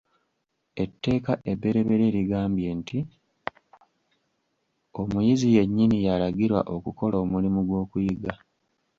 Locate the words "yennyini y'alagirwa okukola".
5.55-7.15